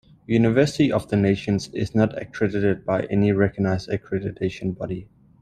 University 0.25 0.91
of 0.91 1.07
the 1.09 1.15
Nations 1.15 1.67
is 1.75 1.93
not 1.93 2.19
accredited 2.19 2.83
by 2.83 3.03
any 3.11 3.31
recognized 3.31 3.87
accreditation 3.89 4.75
body. 4.75 5.07